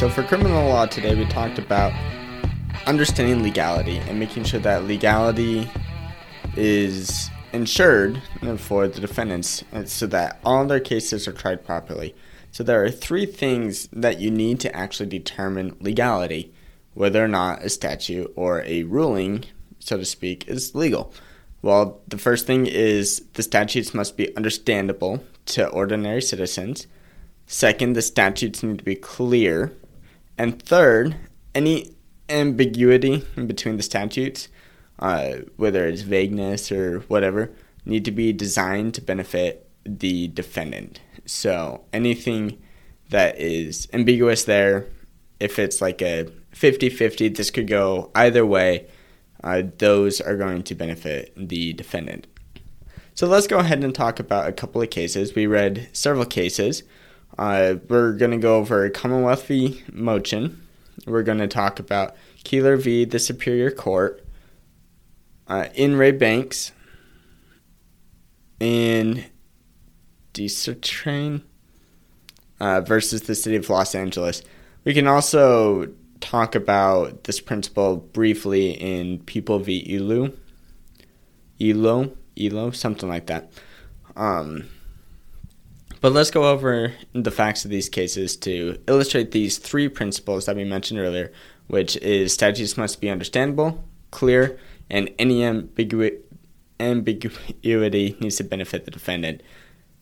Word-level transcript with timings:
So, 0.00 0.08
for 0.08 0.22
criminal 0.22 0.66
law 0.66 0.86
today, 0.86 1.14
we 1.14 1.26
talked 1.26 1.58
about 1.58 1.92
understanding 2.86 3.42
legality 3.42 3.98
and 3.98 4.18
making 4.18 4.44
sure 4.44 4.58
that 4.60 4.84
legality 4.84 5.70
is 6.56 7.28
ensured 7.52 8.22
for 8.56 8.88
the 8.88 8.98
defendants 8.98 9.62
so 9.84 10.06
that 10.06 10.40
all 10.42 10.64
their 10.64 10.80
cases 10.80 11.28
are 11.28 11.34
tried 11.34 11.66
properly. 11.66 12.14
So, 12.50 12.64
there 12.64 12.82
are 12.82 12.90
three 12.90 13.26
things 13.26 13.90
that 13.92 14.18
you 14.20 14.30
need 14.30 14.58
to 14.60 14.74
actually 14.74 15.10
determine 15.10 15.76
legality 15.80 16.50
whether 16.94 17.22
or 17.22 17.28
not 17.28 17.62
a 17.62 17.68
statute 17.68 18.32
or 18.36 18.62
a 18.62 18.84
ruling, 18.84 19.44
so 19.80 19.98
to 19.98 20.06
speak, 20.06 20.48
is 20.48 20.74
legal. 20.74 21.12
Well, 21.60 22.00
the 22.08 22.16
first 22.16 22.46
thing 22.46 22.64
is 22.64 23.22
the 23.34 23.42
statutes 23.42 23.92
must 23.92 24.16
be 24.16 24.34
understandable 24.34 25.22
to 25.44 25.68
ordinary 25.68 26.22
citizens. 26.22 26.86
Second, 27.46 27.92
the 27.92 28.02
statutes 28.02 28.62
need 28.62 28.78
to 28.78 28.84
be 28.84 28.94
clear. 28.94 29.72
And 30.40 30.58
third, 30.62 31.16
any 31.54 31.94
ambiguity 32.30 33.26
in 33.36 33.46
between 33.46 33.76
the 33.76 33.82
statutes, 33.82 34.48
uh, 34.98 35.40
whether 35.56 35.86
it's 35.86 36.00
vagueness 36.00 36.72
or 36.72 37.00
whatever, 37.08 37.50
need 37.84 38.06
to 38.06 38.10
be 38.10 38.32
designed 38.32 38.94
to 38.94 39.02
benefit 39.02 39.68
the 39.84 40.28
defendant. 40.28 41.02
So 41.26 41.84
anything 41.92 42.58
that 43.10 43.38
is 43.38 43.86
ambiguous 43.92 44.44
there, 44.44 44.86
if 45.40 45.58
it's 45.58 45.82
like 45.82 46.00
a 46.00 46.32
50 46.52 46.88
50, 46.88 47.28
this 47.28 47.50
could 47.50 47.66
go 47.66 48.10
either 48.14 48.46
way, 48.46 48.86
uh, 49.44 49.64
those 49.76 50.22
are 50.22 50.38
going 50.38 50.62
to 50.62 50.74
benefit 50.74 51.34
the 51.36 51.74
defendant. 51.74 52.26
So 53.12 53.26
let's 53.26 53.46
go 53.46 53.58
ahead 53.58 53.84
and 53.84 53.94
talk 53.94 54.18
about 54.18 54.48
a 54.48 54.52
couple 54.52 54.80
of 54.80 54.88
cases. 54.88 55.34
We 55.34 55.46
read 55.46 55.90
several 55.92 56.24
cases. 56.24 56.82
Uh, 57.38 57.76
we're 57.88 58.12
going 58.12 58.32
to 58.32 58.36
go 58.36 58.56
over 58.56 58.88
Commonwealth 58.90 59.46
v. 59.46 59.82
Mochan. 59.90 60.56
We're 61.06 61.22
going 61.22 61.38
to 61.38 61.48
talk 61.48 61.78
about 61.78 62.14
Keeler 62.44 62.76
v. 62.76 63.04
the 63.04 63.18
Superior 63.18 63.70
Court, 63.70 64.24
uh, 65.48 65.66
In 65.74 65.96
re 65.96 66.12
Banks, 66.12 66.72
and 68.60 69.24
Desertrain 70.34 71.42
uh, 72.60 72.82
versus 72.82 73.22
the 73.22 73.34
City 73.34 73.56
of 73.56 73.68
Los 73.70 73.94
Angeles. 73.94 74.42
We 74.84 74.94
can 74.94 75.06
also 75.06 75.88
talk 76.20 76.54
about 76.54 77.24
this 77.24 77.40
principle 77.40 77.96
briefly 77.96 78.72
in 78.72 79.20
People 79.20 79.58
v. 79.58 79.86
Elu. 79.98 80.36
Elo, 81.60 82.12
Elo, 82.38 82.70
something 82.70 83.08
like 83.08 83.26
that. 83.26 83.50
Um, 84.16 84.68
but 86.00 86.12
let's 86.12 86.30
go 86.30 86.50
over 86.50 86.92
the 87.12 87.30
facts 87.30 87.64
of 87.64 87.70
these 87.70 87.88
cases 87.88 88.36
to 88.38 88.78
illustrate 88.86 89.32
these 89.32 89.58
three 89.58 89.88
principles 89.88 90.46
that 90.46 90.56
we 90.56 90.64
mentioned 90.64 91.00
earlier, 91.00 91.30
which 91.66 91.96
is 91.98 92.32
statutes 92.32 92.76
must 92.76 93.00
be 93.00 93.10
understandable, 93.10 93.84
clear, 94.10 94.58
and 94.88 95.10
any 95.18 95.44
ambiguity 95.44 96.16
needs 98.20 98.36
to 98.36 98.44
benefit 98.44 98.84
the 98.84 98.90
defendant. 98.90 99.42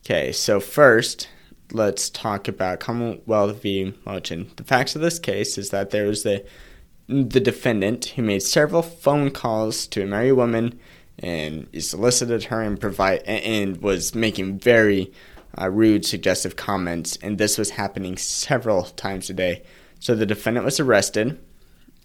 Okay, 0.04 0.32
so 0.32 0.60
first, 0.60 1.28
let's 1.72 2.08
talk 2.08 2.48
about 2.48 2.80
Commonwealth 2.80 3.60
v. 3.60 3.92
Mochan. 4.06 4.54
The 4.56 4.64
facts 4.64 4.94
of 4.94 5.02
this 5.02 5.18
case 5.18 5.58
is 5.58 5.70
that 5.70 5.90
there 5.90 6.06
was 6.06 6.22
the 6.22 6.44
the 7.08 7.40
defendant 7.40 8.04
who 8.04 8.22
made 8.22 8.42
several 8.42 8.82
phone 8.82 9.30
calls 9.30 9.86
to 9.86 10.02
a 10.02 10.06
married 10.06 10.32
woman 10.32 10.78
and 11.18 11.66
solicited 11.82 12.44
her 12.44 12.60
and 12.60 12.78
provide 12.78 13.22
and 13.22 13.78
was 13.78 14.14
making 14.14 14.58
very 14.58 15.10
uh, 15.60 15.68
rude, 15.68 16.04
suggestive 16.04 16.56
comments, 16.56 17.16
and 17.22 17.38
this 17.38 17.58
was 17.58 17.70
happening 17.70 18.16
several 18.16 18.84
times 18.84 19.28
a 19.30 19.34
day. 19.34 19.62
So 19.98 20.14
the 20.14 20.26
defendant 20.26 20.64
was 20.64 20.78
arrested, 20.78 21.38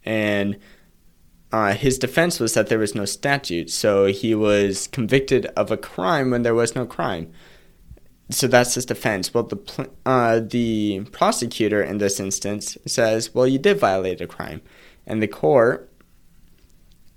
and 0.04 0.58
uh, 1.52 1.74
his 1.74 2.00
defense 2.00 2.40
was 2.40 2.56
that 2.56 2.68
there 2.68 2.80
was 2.80 2.96
no 2.96 3.06
statute, 3.06 3.70
so 3.70 4.08
he 4.08 4.34
was 4.34 4.88
convicted 4.88 5.46
of 5.58 5.70
a 5.70 5.78
crime 5.78 6.32
when 6.32 6.42
there 6.42 6.56
was 6.56 6.76
no 6.76 6.86
crime. 6.86 7.32
So 8.32 8.48
that's 8.48 8.74
his 8.74 8.86
defense. 8.86 9.34
Well, 9.34 9.44
the 9.44 9.90
uh, 10.06 10.40
the 10.40 11.02
prosecutor 11.12 11.84
in 11.84 12.00
this 12.00 12.20
instance 12.20 12.78
says, 12.88 13.36
"Well, 13.36 13.48
you 13.48 13.60
did 13.60 13.78
violate 13.80 14.22
a 14.22 14.28
crime," 14.28 14.62
and 15.06 15.22
the 15.22 15.28
court 15.28 15.92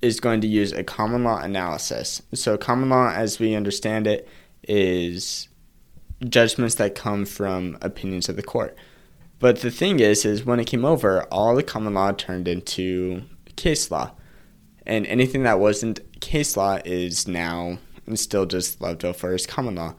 is 0.02 0.20
going 0.20 0.42
to 0.42 0.46
use 0.46 0.72
a 0.72 0.84
common 0.84 1.24
law 1.24 1.40
analysis. 1.40 2.20
So, 2.34 2.58
common 2.58 2.90
law, 2.90 3.10
as 3.10 3.38
we 3.38 3.54
understand 3.54 4.06
it, 4.06 4.28
is 4.64 5.48
judgments 6.28 6.76
that 6.76 6.94
come 6.94 7.24
from 7.24 7.78
opinions 7.82 8.28
of 8.28 8.36
the 8.36 8.42
court. 8.42 8.76
But 9.38 9.60
the 9.60 9.70
thing 9.70 10.00
is, 10.00 10.24
is 10.24 10.44
when 10.44 10.60
it 10.60 10.66
came 10.66 10.84
over, 10.84 11.24
all 11.24 11.54
the 11.54 11.62
common 11.62 11.94
law 11.94 12.12
turned 12.12 12.48
into 12.48 13.22
case 13.56 13.90
law, 13.90 14.12
and 14.86 15.06
anything 15.06 15.42
that 15.42 15.60
wasn't 15.60 16.20
case 16.20 16.56
law 16.56 16.78
is 16.84 17.28
now 17.28 17.78
and 18.06 18.18
still 18.18 18.46
just 18.46 18.80
loved 18.80 19.04
over 19.04 19.34
as 19.34 19.46
common 19.46 19.74
law. 19.74 19.94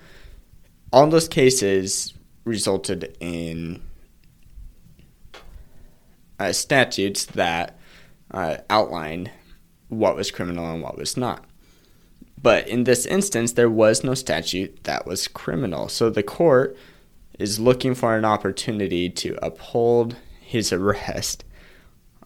All 0.91 1.07
those 1.07 1.27
cases 1.27 2.13
resulted 2.45 3.15
in 3.19 3.81
uh, 6.39 6.53
statutes 6.53 7.25
that 7.25 7.77
uh, 8.31 8.57
outlined 8.69 9.31
what 9.89 10.15
was 10.15 10.31
criminal 10.31 10.71
and 10.71 10.81
what 10.81 10.97
was 10.97 11.17
not. 11.17 11.43
But 12.41 12.67
in 12.67 12.83
this 12.83 13.05
instance, 13.05 13.53
there 13.53 13.69
was 13.69 14.03
no 14.03 14.13
statute 14.13 14.83
that 14.83 15.07
was 15.07 15.27
criminal. 15.27 15.89
So 15.89 16.09
the 16.09 16.23
court 16.23 16.77
is 17.39 17.59
looking 17.59 17.95
for 17.95 18.15
an 18.15 18.25
opportunity 18.25 19.09
to 19.09 19.37
uphold 19.43 20.15
his 20.39 20.71
arrest 20.73 21.43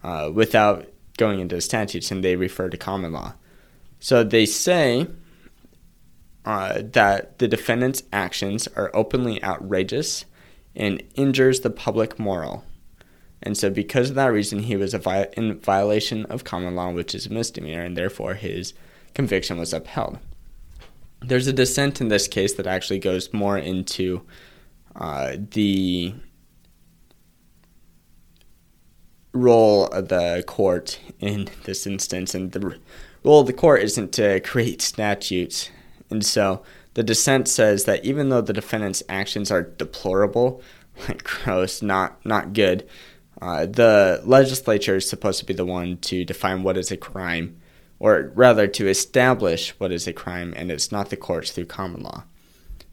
uh, 0.04 0.30
without 0.34 0.88
going 1.18 1.40
into 1.40 1.56
the 1.56 1.62
statutes, 1.62 2.12
and 2.12 2.24
they 2.24 2.36
refer 2.36 2.70
to 2.70 2.78
common 2.78 3.14
law. 3.14 3.34
So 4.00 4.24
they 4.24 4.46
say 4.46 5.08
uh, 6.46 6.82
that 6.84 7.38
the 7.38 7.48
defendant's 7.48 8.04
actions 8.12 8.68
are 8.70 8.90
openly 8.94 9.44
outrageous 9.44 10.26
and 10.76 11.04
injures 11.16 11.60
the 11.60 11.70
public 11.70 12.18
moral. 12.18 12.64
And 13.44 13.58
so, 13.58 13.70
because 13.70 14.10
of 14.10 14.16
that 14.16 14.28
reason, 14.32 14.60
he 14.64 14.76
was 14.76 14.94
in 14.94 15.60
violation 15.60 16.26
of 16.26 16.44
common 16.44 16.76
law, 16.76 16.92
which 16.92 17.16
is 17.16 17.26
a 17.26 17.34
misdemeanor, 17.34 17.82
and 17.82 17.98
therefore 17.98 18.36
his 18.36 18.74
conviction 19.14 19.58
was 19.58 19.74
upheld. 19.74 20.20
There's 21.22 21.48
a 21.48 21.54
dissent 21.54 22.02
in 22.02 22.08
this 22.08 22.28
case 22.28 22.54
that 22.56 22.68
actually 22.68 23.00
goes 23.00 23.32
more 23.32 23.58
into 23.58 24.26
uh, 24.96 25.38
the 25.52 26.14
role 29.34 29.88
of 29.88 30.10
the 30.10 30.44
court 30.48 31.00
in 31.20 31.50
this 31.64 31.88
instance, 31.88 32.36
and 32.36 32.52
the 32.52 32.80
role 33.24 33.42
of 33.42 33.48
the 33.48 33.54
court 33.54 33.82
isn't 33.84 34.12
to 34.14 34.40
create 34.42 34.82
statutes. 34.82 35.70
And 36.10 36.26
so 36.26 36.64
the 36.94 37.04
dissent 37.04 37.48
says 37.48 37.86
that 37.86 38.04
even 38.04 38.30
though 38.30 38.42
the 38.42 38.54
defendant's 38.54 39.04
actions 39.08 39.52
are 39.52 39.62
deplorable, 39.62 40.62
like 41.08 41.24
gross, 41.24 41.82
not 41.82 42.24
not 42.26 42.54
good, 42.54 42.88
uh, 43.42 43.66
the 43.66 44.22
legislature 44.26 44.98
is 44.98 45.10
supposed 45.10 45.40
to 45.40 45.46
be 45.46 45.54
the 45.54 45.66
one 45.66 45.98
to 45.98 46.26
define 46.26 46.64
what 46.64 46.78
is 46.78 46.92
a 46.92 46.98
crime, 46.98 47.61
or 48.02 48.32
rather 48.34 48.66
to 48.66 48.88
establish 48.88 49.80
what 49.80 49.92
is 49.92 50.08
a 50.08 50.14
crime, 50.14 50.56
and 50.58 50.72
it's 50.72 50.92
not 50.92 51.12
the 51.12 51.16
courts 51.16 51.52
through 51.52 51.66
common 51.66 52.02
law. 52.02 52.24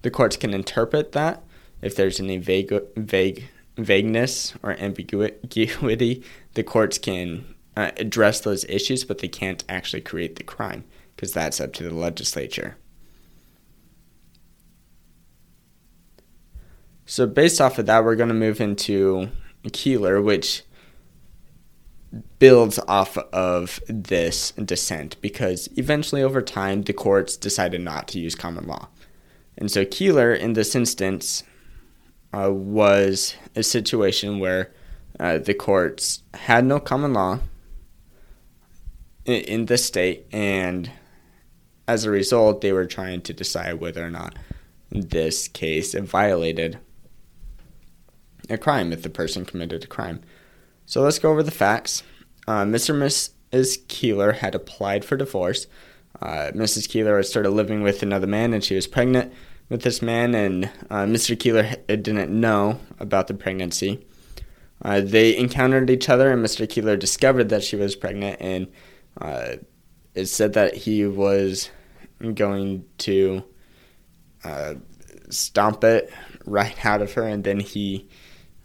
The 0.03 0.11
courts 0.11 0.37
can 0.37 0.53
interpret 0.53 1.13
that 1.13 1.43
if 1.81 1.97
there's 1.97 2.21
any 2.21 2.37
vague, 2.37 2.79
vague 2.95 3.49
vagueness 3.79 4.53
or 4.63 4.73
ambiguity. 4.73 6.23
The 6.53 6.63
courts 6.63 6.99
can 6.99 7.55
uh, 7.75 7.93
address 7.97 8.41
those 8.41 8.67
issues, 8.67 9.05
but 9.05 9.21
they 9.21 9.29
can't 9.29 9.65
actually 9.67 10.03
create 10.03 10.37
the 10.37 10.45
crime 10.45 10.85
because 11.17 11.33
that's 11.33 11.59
up 11.59 11.73
to 11.75 11.85
the 11.85 11.95
legislature. 11.95 12.77
So, 17.07 17.27
based 17.27 17.63
off 17.63 17.79
of 17.79 17.87
that, 17.87 18.05
we're 18.05 18.15
going 18.15 18.29
to 18.29 18.35
move 18.35 18.61
into 18.61 19.31
Keeler, 19.73 20.21
which 20.21 20.65
builds 22.39 22.79
off 22.89 23.19
of 23.19 23.81
this 23.89 24.53
dissent 24.53 25.21
because 25.21 25.69
eventually 25.77 26.23
over 26.23 26.41
time 26.41 26.83
the 26.83 26.93
courts 26.93 27.37
decided 27.37 27.81
not 27.81 28.09
to 28.09 28.19
use 28.19 28.35
common 28.35 28.67
law. 28.67 28.89
And 29.57 29.71
so 29.71 29.85
Keeler, 29.85 30.33
in 30.33 30.53
this 30.53 30.75
instance, 30.75 31.43
uh, 32.33 32.51
was 32.53 33.35
a 33.57 33.63
situation 33.63 34.39
where 34.39 34.73
uh, 35.19 35.39
the 35.39 35.55
courts 35.55 36.23
had 36.35 36.65
no 36.65 36.79
common 36.79 37.13
law 37.13 37.41
in, 39.25 39.43
in 39.43 39.67
the 39.67 39.77
state, 39.77 40.27
and 40.33 40.91
as 41.89 42.05
a 42.05 42.11
result, 42.11 42.61
they 42.61 42.73
were 42.73 42.87
trying 42.87 43.23
to 43.23 43.33
decide 43.33 43.81
whether 43.81 44.05
or 44.05 44.11
not 44.11 44.37
this 44.91 45.49
case 45.49 45.95
violated 45.95 46.79
a 48.49 48.57
crime 48.57 48.93
if 48.93 49.03
the 49.03 49.11
person 49.11 49.45
committed 49.45 49.85
a 49.85 49.87
crime. 49.87 50.21
So 50.89 51.03
let's 51.03 51.19
go 51.19 51.31
over 51.31 51.43
the 51.43 51.51
facts. 51.51 52.03
Uh, 52.47 52.65
Mr. 52.65 52.95
and 52.95 53.03
Mrs. 53.03 53.87
Keeler 53.89 54.33
had 54.33 54.55
applied 54.55 55.05
for 55.05 55.19
divorce. 55.19 55.67
Uh, 56.23 56.51
Mrs. 56.55 56.89
Keeler 56.89 57.17
had 57.17 57.27
started 57.27 57.51
living 57.51 57.83
with 57.83 58.03
another 58.03 58.27
man 58.27 58.55
and 58.55 58.65
she 58.65 58.75
was 58.75 58.87
pregnant 58.87 59.31
with 59.69 59.83
this 59.83 60.01
man, 60.01 60.35
and 60.35 60.65
uh, 60.89 61.05
Mr. 61.05 61.39
Keeler 61.39 61.75
didn't 61.89 62.31
know 62.31 62.81
about 62.99 63.27
the 63.27 63.35
pregnancy. 63.35 64.03
Uh, 64.81 65.03
they 65.03 65.37
encountered 65.37 65.91
each 65.91 66.09
other, 66.09 66.33
and 66.33 66.43
Mr. 66.43 66.67
Keeler 66.67 66.97
discovered 66.97 67.51
that 67.51 67.63
she 67.63 67.77
was 67.77 67.95
pregnant, 67.95 68.41
and 68.41 68.69
uh, 69.21 69.57
it 70.15 70.25
said 70.25 70.55
that 70.55 70.75
he 70.75 71.05
was 71.05 71.69
going 72.33 72.87
to 72.97 73.45
uh, 74.43 74.73
stomp 75.29 75.85
it 75.85 76.11
right 76.47 76.83
out 76.87 77.03
of 77.03 77.13
her, 77.13 77.25
and 77.25 77.45
then 77.45 77.61
he 77.61 78.09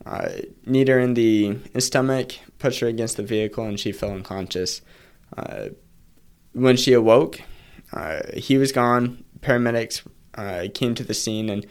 uh, 0.05 0.29
kneed 0.65 0.87
her 0.87 0.99
in 0.99 1.13
the 1.13 1.57
stomach, 1.79 2.33
pushed 2.59 2.81
her 2.81 2.87
against 2.87 3.17
the 3.17 3.23
vehicle, 3.23 3.65
and 3.65 3.79
she 3.79 3.91
fell 3.91 4.11
unconscious. 4.11 4.81
Uh, 5.37 5.69
when 6.53 6.75
she 6.75 6.93
awoke, 6.93 7.41
uh, 7.93 8.21
he 8.35 8.57
was 8.57 8.71
gone. 8.71 9.23
Paramedics 9.39 10.05
uh, 10.35 10.67
came 10.73 10.93
to 10.95 11.03
the 11.03 11.13
scene 11.13 11.49
and 11.49 11.65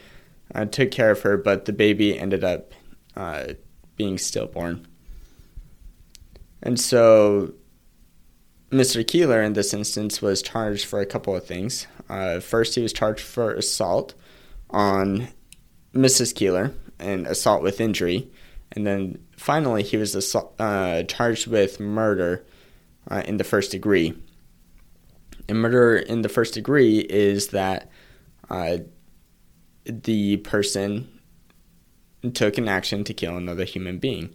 uh, 0.53 0.65
took 0.65 0.91
care 0.91 1.11
of 1.11 1.21
her, 1.21 1.37
but 1.37 1.65
the 1.65 1.73
baby 1.73 2.17
ended 2.17 2.43
up 2.43 2.73
uh, 3.15 3.53
being 3.95 4.17
stillborn. 4.17 4.87
And 6.61 6.79
so 6.79 7.53
Mr. 8.71 9.05
Keeler, 9.05 9.41
in 9.41 9.53
this 9.53 9.73
instance, 9.73 10.21
was 10.21 10.41
charged 10.41 10.85
for 10.85 10.99
a 10.99 11.05
couple 11.05 11.35
of 11.35 11.45
things. 11.45 11.87
First, 12.41 12.75
he 12.75 12.81
was 12.81 12.93
charged 12.93 13.21
for 13.21 13.53
assault 13.53 14.13
on 14.69 15.27
Mrs. 15.93 16.33
Keeler 16.33 16.73
and 17.03 17.27
assault 17.27 17.61
with 17.61 17.81
injury. 17.81 18.31
And 18.71 18.87
then 18.87 19.19
finally, 19.37 19.83
he 19.83 19.97
was 19.97 20.15
assault, 20.15 20.55
uh, 20.59 21.03
charged 21.03 21.47
with 21.47 21.79
murder 21.79 22.45
uh, 23.09 23.23
in 23.25 23.37
the 23.37 23.43
first 23.43 23.71
degree. 23.71 24.13
And 25.47 25.59
murder 25.59 25.97
in 25.97 26.21
the 26.21 26.29
first 26.29 26.53
degree 26.53 26.99
is 26.99 27.47
that 27.49 27.89
uh, 28.49 28.77
the 29.85 30.37
person 30.37 31.09
took 32.33 32.57
an 32.57 32.69
action 32.69 33.03
to 33.03 33.13
kill 33.13 33.35
another 33.35 33.65
human 33.65 33.99
being. 33.99 34.33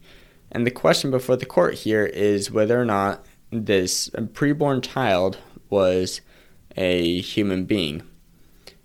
And 0.52 0.66
the 0.66 0.70
question 0.70 1.10
before 1.10 1.36
the 1.36 1.46
court 1.46 1.74
here 1.74 2.04
is 2.04 2.50
whether 2.50 2.80
or 2.80 2.84
not 2.84 3.24
this 3.50 4.08
preborn 4.10 4.82
child 4.82 5.38
was 5.70 6.20
a 6.76 7.20
human 7.20 7.64
being. 7.64 8.02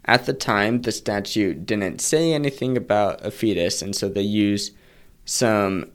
At 0.06 0.26
the 0.26 0.34
time, 0.34 0.82
the 0.82 0.92
statute 0.92 1.66
didn't 1.66 2.02
say 2.02 2.34
anything 2.34 2.76
about 2.76 3.26
a 3.26 3.32
fetus, 3.32 3.82
and 3.82 3.96
so 3.96 4.10
they 4.10 4.22
used 4.22 4.76
some 5.26 5.92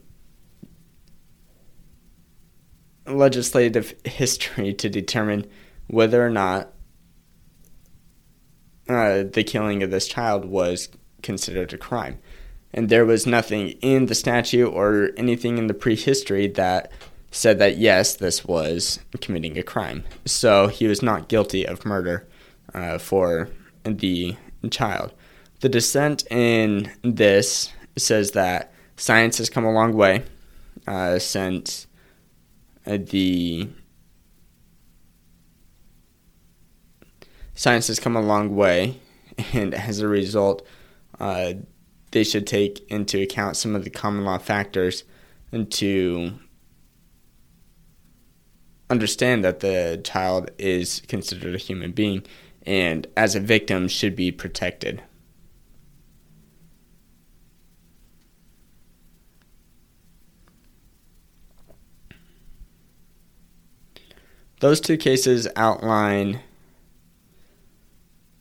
legislative 3.07 3.95
history 4.05 4.73
to 4.75 4.89
determine 4.89 5.47
whether 5.89 6.25
or 6.25 6.31
not 6.31 6.73
uh, 8.89 9.25
the 9.31 9.45
killing 9.45 9.83
of 9.83 9.91
this 9.91 10.09
child 10.09 10.47
was 10.47 10.89
considered 11.23 11.73
a 11.73 11.79
crime. 11.79 12.19
And 12.73 12.89
there 12.89 13.07
was 13.07 13.27
nothing 13.27 13.71
in 13.83 14.07
the 14.07 14.15
statute 14.15 14.69
or 14.69 15.11
anything 15.17 15.59
in 15.59 15.67
the 15.67 15.75
prehistory 15.75 16.47
that 16.49 16.93
said 17.31 17.59
that 17.59 17.77
yes, 17.77 18.17
this 18.17 18.45
was 18.45 19.01
committing 19.21 19.59
a 19.59 19.63
crime. 19.63 20.05
So 20.25 20.69
he 20.69 20.87
was 20.87 21.03
not 21.03 21.29
guilty 21.29 21.67
of 21.67 21.85
murder 21.85 22.27
uh, 22.75 22.99
for 22.99 23.49
the 23.97 24.37
child. 24.71 25.13
The 25.61 25.69
dissent 25.69 26.25
in 26.31 26.93
this 27.03 27.73
says 27.97 28.33
that 28.33 28.73
science 28.97 29.39
has 29.39 29.51
come 29.51 29.65
a 29.65 29.73
long 29.73 29.93
way 29.93 30.25
uh, 30.87 31.19
since 31.19 31.87
uh, 32.87 32.99
the 32.99 33.69
science 37.55 37.89
has 37.89 37.99
come 37.99 38.17
a 38.17 38.23
long 38.23 38.55
way, 38.55 39.01
and 39.53 39.75
as 39.75 40.01
a 40.01 40.09
result, 40.09 40.67
uh, 41.21 41.55
they 42.13 42.25
should 42.25 42.47
take 42.47 42.89
into 42.91 43.21
account 43.21 43.57
some 43.57 43.75
of 43.75 43.85
the 43.85 43.91
common 43.91 44.25
law 44.25 44.39
factors 44.39 45.05
and 45.53 45.71
to 45.73 46.33
understand 48.91 49.45
that 49.45 49.61
the 49.61 50.01
child 50.05 50.51
is 50.59 51.03
considered 51.09 51.55
a 51.55 51.59
human 51.59 51.93
being 51.93 52.25
and 52.69 53.07
as 53.17 53.35
a 53.35 53.41
victim 53.41 53.89
should 53.89 54.15
be 54.15 54.31
protected. 54.31 55.03
Those 64.61 64.81
two 64.81 64.99
cases 64.99 65.49
outline 65.57 66.41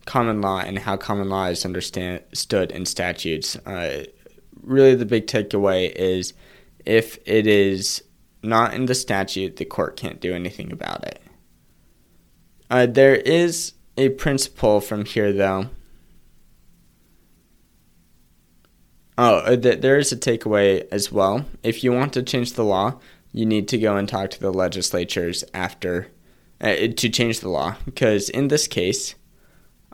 common 0.06 0.41
law 0.41 0.59
and 0.59 0.79
how 0.79 0.97
common 0.97 1.29
law 1.29 1.45
is 1.45 1.63
understood 1.63 2.71
in 2.71 2.85
statutes. 2.85 3.56
Uh, 3.56 4.03
really, 4.62 4.95
the 4.95 5.06
big 5.06 5.27
takeaway 5.27 5.89
is 5.95 6.33
if 6.85 7.18
it 7.25 7.47
is 7.47 8.03
not 8.44 8.74
in 8.74 8.88
the 8.88 8.95
statute, 8.95 9.56
the 9.56 9.63
court 9.63 9.95
can't 9.95 10.19
do 10.19 10.33
anything 10.33 10.74
about 10.74 11.07
it. 11.07 11.21
Uh, 12.69 12.85
there 12.88 13.15
is 13.15 13.74
a 13.98 14.10
principle 14.10 14.80
from 14.80 15.06
here, 15.06 15.34
though. 15.34 15.70
Oh, 19.18 19.38
uh, 19.38 19.56
th- 19.56 19.82
there 19.82 19.98
is 19.98 20.12
a 20.12 20.18
takeaway 20.18 20.88
as 20.92 21.12
well. 21.12 21.46
If 21.64 21.84
you 21.84 21.92
want 21.92 22.14
to 22.14 22.22
change 22.22 22.54
the 22.54 22.64
law, 22.64 23.00
you 23.32 23.46
need 23.46 23.68
to 23.70 23.78
go 23.78 23.98
and 23.98 24.08
talk 24.08 24.30
to 24.32 24.40
the 24.40 24.54
legislatures 24.54 25.44
after 25.54 26.12
uh, 26.62 26.76
to 26.96 27.10
change 27.10 27.40
the 27.40 27.50
law. 27.50 27.76
Because 27.86 28.30
in 28.30 28.50
this 28.50 28.68
case, 28.68 29.16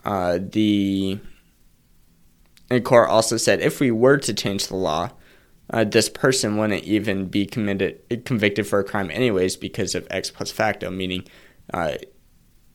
uh, 0.04 0.40
the 0.42 1.20
court 2.84 3.10
also 3.10 3.38
said 3.38 3.62
if 3.62 3.80
we 3.80 3.92
were 3.92 4.18
to 4.18 4.34
change 4.34 4.68
the 4.68 4.76
law, 4.76 5.12
uh, 5.70 5.86
this 5.86 6.10
person 6.10 6.58
wouldn't 6.58 6.84
even 6.84 7.28
be 7.28 7.46
committed 7.46 8.26
convicted 8.26 8.68
for 8.68 8.80
a 8.80 8.84
crime 8.84 9.10
anyways 9.10 9.56
because 9.56 9.96
of 9.96 10.06
ex 10.10 10.30
post 10.30 10.54
facto, 10.54 10.92
meaning 10.92 11.24
uh, 11.74 11.94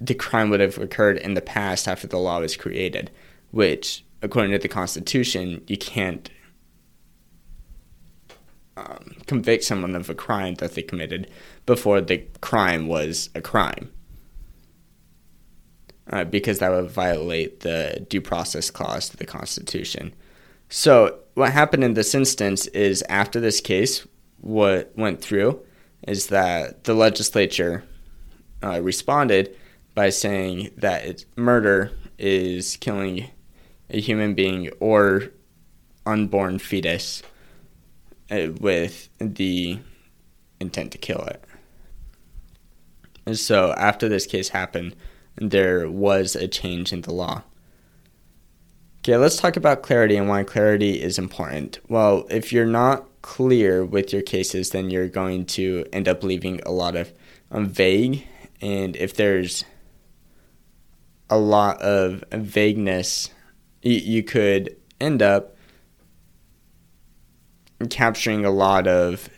the 0.00 0.14
crime 0.14 0.50
would 0.50 0.60
have 0.60 0.78
occurred 0.78 1.18
in 1.18 1.34
the 1.34 1.40
past 1.40 1.88
after 1.88 2.06
the 2.06 2.18
law 2.18 2.40
was 2.40 2.56
created, 2.56 3.10
which, 3.50 4.04
according 4.22 4.52
to 4.52 4.58
the 4.58 4.68
Constitution, 4.68 5.62
you 5.66 5.76
can't 5.76 6.30
um, 8.76 9.16
convict 9.26 9.64
someone 9.64 9.96
of 9.96 10.08
a 10.08 10.14
crime 10.14 10.54
that 10.56 10.74
they 10.74 10.82
committed 10.82 11.28
before 11.66 12.00
the 12.00 12.18
crime 12.40 12.86
was 12.86 13.30
a 13.34 13.40
crime. 13.40 13.90
Uh, 16.10 16.24
because 16.24 16.58
that 16.58 16.70
would 16.70 16.90
violate 16.90 17.60
the 17.60 18.06
due 18.08 18.20
process 18.20 18.70
clause 18.70 19.10
to 19.10 19.16
the 19.18 19.26
Constitution. 19.26 20.14
So, 20.70 21.18
what 21.34 21.52
happened 21.52 21.84
in 21.84 21.94
this 21.94 22.14
instance 22.14 22.66
is 22.68 23.02
after 23.10 23.40
this 23.40 23.60
case, 23.60 24.06
what 24.40 24.90
went 24.96 25.20
through 25.20 25.60
is 26.06 26.28
that 26.28 26.84
the 26.84 26.94
legislature 26.94 27.84
uh, 28.62 28.80
responded 28.80 29.54
by 29.98 30.10
saying 30.10 30.70
that 30.76 31.24
murder 31.34 31.90
is 32.20 32.76
killing 32.76 33.28
a 33.90 34.00
human 34.00 34.32
being 34.32 34.70
or 34.78 35.24
unborn 36.06 36.60
fetus 36.60 37.20
uh, 38.30 38.46
with 38.60 39.08
the 39.18 39.76
intent 40.60 40.92
to 40.92 40.98
kill 40.98 41.22
it. 41.22 41.42
And 43.26 43.36
so 43.36 43.72
after 43.72 44.08
this 44.08 44.24
case 44.24 44.50
happened, 44.50 44.94
there 45.34 45.90
was 45.90 46.36
a 46.36 46.46
change 46.46 46.92
in 46.92 47.00
the 47.00 47.12
law. 47.12 47.42
Okay, 49.00 49.16
let's 49.16 49.38
talk 49.38 49.56
about 49.56 49.82
clarity 49.82 50.16
and 50.16 50.28
why 50.28 50.44
clarity 50.44 51.02
is 51.02 51.18
important. 51.18 51.80
Well, 51.88 52.24
if 52.30 52.52
you're 52.52 52.66
not 52.66 53.04
clear 53.22 53.84
with 53.84 54.12
your 54.12 54.22
cases, 54.22 54.70
then 54.70 54.90
you're 54.90 55.08
going 55.08 55.44
to 55.46 55.86
end 55.92 56.06
up 56.06 56.22
leaving 56.22 56.60
a 56.64 56.70
lot 56.70 56.94
of 56.94 57.12
um, 57.50 57.66
vague. 57.66 58.24
And 58.60 58.94
if 58.94 59.16
there's 59.16 59.64
a 61.30 61.38
lot 61.38 61.80
of 61.82 62.24
vagueness, 62.32 63.30
you, 63.82 63.96
you 63.96 64.22
could 64.22 64.76
end 65.00 65.22
up 65.22 65.56
capturing 67.90 68.44
a 68.44 68.50
lot 68.50 68.86
of 68.86 69.28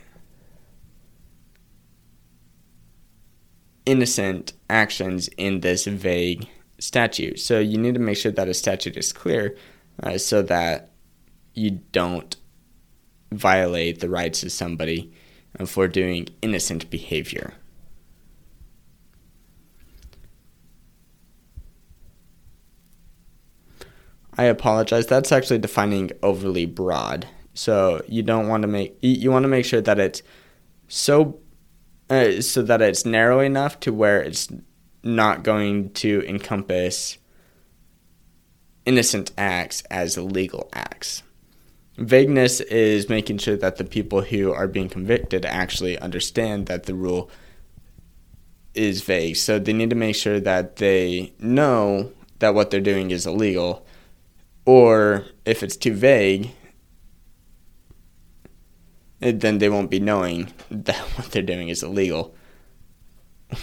innocent 3.85 4.53
actions 4.69 5.29
in 5.37 5.61
this 5.61 5.87
vague 5.87 6.49
statute. 6.79 7.39
So 7.39 7.59
you 7.59 7.77
need 7.77 7.95
to 7.95 8.01
make 8.01 8.17
sure 8.17 8.33
that 8.33 8.49
a 8.49 8.55
statute 8.55 8.97
is 8.97 9.13
clear 9.13 9.57
uh, 10.03 10.19
so 10.19 10.43
that 10.43 10.91
you 11.55 11.81
don't 11.93 12.37
violate 13.33 14.01
the 14.01 14.09
rights 14.09 14.43
of 14.43 14.53
somebody 14.53 15.13
uh, 15.59 15.67
for 15.67 15.89
doing 15.89 16.29
innocent 16.43 16.89
behavior. 16.91 17.55
I 24.37 24.45
apologize. 24.45 25.07
That's 25.07 25.33
actually 25.33 25.59
defining 25.59 26.13
overly 26.23 26.67
broad. 26.67 27.27
So 27.55 28.03
you 28.09 28.23
don't 28.23 28.49
want 28.49 28.63
to 28.63 28.69
make 28.69 28.97
you 29.03 29.31
want 29.31 29.43
to 29.45 29.49
make 29.49 29.65
sure 29.65 29.81
that 29.81 29.99
it's 29.99 30.23
so 30.89 31.41
uh, 32.09 32.41
so 32.41 32.63
that 32.63 32.83
it's 32.83 33.05
narrow 33.05 33.41
enough 33.41 33.81
to 33.81 33.93
where 33.93 34.23
it's 34.23 34.49
not 35.03 35.43
going 35.43 35.91
to 35.93 36.23
encompass 36.29 37.19
innocent 38.85 39.31
acts 39.37 39.83
as 39.91 40.17
legal 40.17 40.69
acts. 40.73 41.23
Vagueness 41.97 42.61
is 42.61 43.09
making 43.09 43.39
sure 43.39 43.57
that 43.57 43.77
the 43.77 43.85
people 43.85 44.23
who 44.23 44.53
are 44.53 44.67
being 44.67 44.89
convicted 44.89 45.45
actually 45.45 45.99
understand 45.99 46.67
that 46.67 46.85
the 46.85 46.95
rule 46.95 47.31
is 48.75 49.03
vague. 49.03 49.37
So 49.37 49.59
they 49.59 49.73
need 49.73 49.91
to 49.91 49.97
make 49.97 50.17
sure 50.17 50.41
that 50.41 50.77
they 50.77 51.33
know 51.39 52.13
that 52.39 52.55
what 52.55 52.71
they're 52.71 52.81
doing 52.81 53.11
is 53.11 53.27
illegal. 53.27 53.87
Or 54.71 55.25
if 55.45 55.65
it's 55.65 55.77
too 55.77 55.95
vague, 55.95 56.53
eh, 59.21 59.33
then 59.35 59.59
they 59.59 59.69
won't 59.69 59.91
be 59.91 59.99
knowing 59.99 60.53
that 60.71 60.97
what 61.17 61.33
they're 61.33 61.43
doing 61.43 61.71
is 61.71 61.83
illegal, 61.83 62.37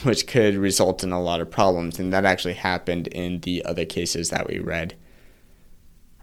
which 0.04 0.28
could 0.28 0.56
result 0.56 1.06
in 1.06 1.14
a 1.14 1.22
lot 1.22 1.40
of 1.40 1.50
problems. 1.50 1.98
And 1.98 2.12
that 2.12 2.26
actually 2.26 2.56
happened 2.56 3.08
in 3.08 3.40
the 3.40 3.64
other 3.64 3.86
cases 3.86 4.32
that 4.32 4.50
we 4.50 4.60
read. 4.60 4.98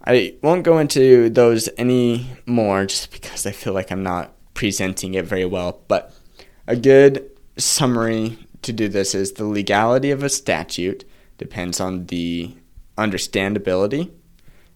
I 0.05 0.35
won't 0.43 0.61
go 0.61 0.77
into 0.77 1.31
those 1.31 1.67
any 1.79 2.29
more 2.45 2.85
just 2.85 3.09
because 3.09 3.47
I 3.47 3.53
feel 3.53 3.73
like 3.73 3.89
I'm 3.89 4.03
not 4.03 4.35
presenting 4.53 5.15
it 5.15 5.25
very 5.25 5.45
well. 5.45 5.81
But 5.87 6.13
a 6.67 6.75
good 6.75 7.27
summary 7.57 8.37
to 8.61 8.71
do 8.71 8.87
this 8.87 9.15
is 9.15 9.31
the 9.31 9.45
legality 9.45 10.11
of 10.11 10.21
a 10.21 10.29
statute 10.29 11.05
depends 11.39 11.79
on 11.79 12.05
the 12.05 12.55
understandability, 12.99 14.11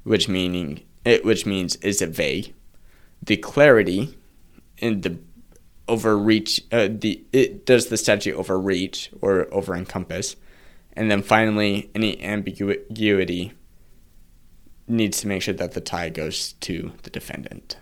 which 0.09 0.27
meaning 0.27 0.81
it 1.05 1.23
which 1.23 1.45
means 1.45 1.75
is 1.75 2.01
it 2.01 2.09
vague, 2.09 2.51
the 3.21 3.37
clarity 3.37 4.17
and 4.81 5.03
the 5.03 5.19
overreach 5.87 6.59
uh, 6.71 6.87
the 6.89 7.23
it 7.31 7.63
does 7.63 7.89
the 7.89 7.97
statute 7.97 8.35
overreach 8.35 9.11
or 9.21 9.47
over 9.53 9.75
encompass 9.75 10.35
and 10.93 11.11
then 11.11 11.21
finally 11.21 11.91
any 11.93 12.19
ambiguity 12.23 13.53
needs 14.87 15.21
to 15.21 15.27
make 15.27 15.43
sure 15.43 15.53
that 15.53 15.73
the 15.73 15.81
tie 15.81 16.09
goes 16.09 16.53
to 16.53 16.91
the 17.03 17.11
defendant 17.11 17.77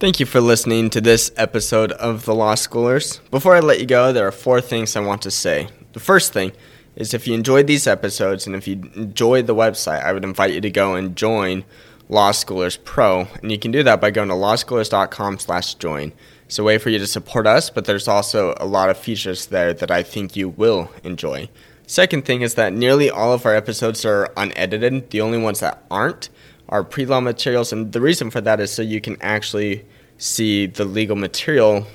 Thank 0.00 0.20
you 0.20 0.26
for 0.26 0.40
listening 0.40 0.90
to 0.90 1.00
this 1.00 1.30
episode 1.36 1.92
of 1.92 2.26
The 2.26 2.34
Law 2.34 2.56
Schoolers. 2.56 3.20
Before 3.30 3.54
I 3.54 3.60
let 3.60 3.80
you 3.80 3.86
go, 3.86 4.12
there 4.12 4.26
are 4.26 4.32
four 4.32 4.60
things 4.60 4.96
I 4.96 5.00
want 5.00 5.22
to 5.22 5.30
say. 5.30 5.68
The 5.92 6.00
first 6.00 6.32
thing 6.32 6.52
is 6.96 7.14
if 7.14 7.26
you 7.26 7.34
enjoyed 7.34 7.66
these 7.66 7.86
episodes 7.86 8.46
and 8.46 8.54
if 8.54 8.68
you 8.68 8.90
enjoyed 8.94 9.46
the 9.46 9.54
website, 9.54 10.02
I 10.02 10.12
would 10.12 10.24
invite 10.24 10.52
you 10.52 10.60
to 10.60 10.70
go 10.70 10.94
and 10.94 11.16
join 11.16 11.64
Law 12.08 12.32
Schoolers 12.32 12.78
Pro, 12.84 13.28
and 13.42 13.50
you 13.50 13.58
can 13.58 13.70
do 13.70 13.82
that 13.82 14.00
by 14.00 14.10
going 14.10 14.28
to 14.28 14.34
lawschoolers.com/join. 14.34 16.12
It's 16.46 16.58
a 16.58 16.62
way 16.62 16.76
for 16.78 16.90
you 16.90 16.98
to 16.98 17.06
support 17.06 17.46
us, 17.46 17.70
but 17.70 17.86
there's 17.86 18.06
also 18.06 18.54
a 18.58 18.66
lot 18.66 18.90
of 18.90 18.98
features 18.98 19.46
there 19.46 19.72
that 19.72 19.90
I 19.90 20.02
think 20.02 20.36
you 20.36 20.50
will 20.50 20.90
enjoy. 21.02 21.48
Second 21.86 22.24
thing 22.24 22.42
is 22.42 22.54
that 22.54 22.72
nearly 22.72 23.10
all 23.10 23.32
of 23.32 23.46
our 23.46 23.54
episodes 23.54 24.04
are 24.04 24.30
unedited. 24.36 25.10
The 25.10 25.20
only 25.20 25.38
ones 25.38 25.60
that 25.60 25.82
aren't 25.90 26.28
are 26.68 26.84
pre-law 26.84 27.20
materials, 27.20 27.72
and 27.72 27.92
the 27.92 28.00
reason 28.00 28.30
for 28.30 28.40
that 28.42 28.60
is 28.60 28.70
so 28.70 28.82
you 28.82 29.00
can 29.00 29.16
actually 29.20 29.84
see 30.18 30.66
the 30.66 30.84
legal 30.84 31.16
material 31.16 31.86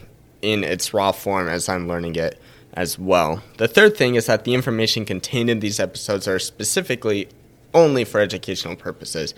in 0.41 0.63
its 0.63 0.93
raw 0.93 1.11
form 1.11 1.47
as 1.47 1.69
I'm 1.69 1.87
learning 1.87 2.15
it 2.15 2.39
as 2.73 2.99
well. 2.99 3.43
The 3.57 3.67
third 3.67 3.97
thing 3.97 4.15
is 4.15 4.27
that 4.27 4.43
the 4.43 4.53
information 4.53 5.05
contained 5.05 5.49
in 5.49 5.59
these 5.59 5.79
episodes 5.79 6.27
are 6.27 6.39
specifically 6.39 7.29
only 7.73 8.03
for 8.03 8.19
educational 8.19 8.75
purposes. 8.75 9.33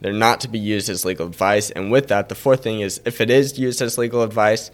They're 0.00 0.12
not 0.12 0.40
to 0.40 0.48
be 0.48 0.58
used 0.58 0.88
as 0.88 1.04
legal 1.04 1.26
advice. 1.26 1.70
And 1.70 1.90
with 1.90 2.08
that, 2.08 2.28
the 2.28 2.34
fourth 2.34 2.62
thing 2.62 2.80
is 2.80 3.00
if 3.04 3.20
it 3.20 3.30
is 3.30 3.58
used 3.58 3.80
as 3.80 3.98
legal 3.98 4.22
advice, 4.22 4.70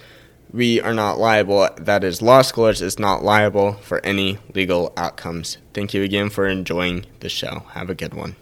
we 0.52 0.80
are 0.80 0.94
not 0.94 1.18
liable. 1.18 1.68
That 1.76 2.02
is, 2.04 2.22
Law 2.22 2.40
Schoolers 2.40 2.80
is 2.80 2.98
not 2.98 3.22
liable 3.22 3.74
for 3.74 4.04
any 4.04 4.38
legal 4.54 4.92
outcomes. 4.96 5.58
Thank 5.74 5.92
you 5.92 6.02
again 6.02 6.30
for 6.30 6.46
enjoying 6.46 7.04
the 7.20 7.28
show. 7.28 7.64
Have 7.72 7.90
a 7.90 7.94
good 7.94 8.14
one. 8.14 8.36